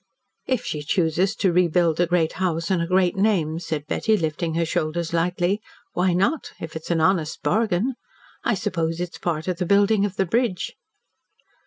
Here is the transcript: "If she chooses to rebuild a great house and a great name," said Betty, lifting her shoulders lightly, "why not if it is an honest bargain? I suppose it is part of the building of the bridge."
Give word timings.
"If 0.47 0.65
she 0.65 0.81
chooses 0.81 1.35
to 1.35 1.51
rebuild 1.53 1.99
a 1.99 2.07
great 2.07 2.33
house 2.41 2.71
and 2.71 2.81
a 2.81 2.87
great 2.87 3.15
name," 3.15 3.59
said 3.59 3.85
Betty, 3.85 4.17
lifting 4.17 4.55
her 4.55 4.65
shoulders 4.65 5.13
lightly, 5.13 5.61
"why 5.93 6.13
not 6.13 6.53
if 6.59 6.75
it 6.75 6.81
is 6.81 6.89
an 6.89 7.01
honest 7.01 7.43
bargain? 7.43 7.93
I 8.43 8.55
suppose 8.55 8.99
it 8.99 9.11
is 9.11 9.19
part 9.19 9.47
of 9.47 9.57
the 9.57 9.65
building 9.67 10.03
of 10.03 10.15
the 10.15 10.25
bridge." 10.25 10.73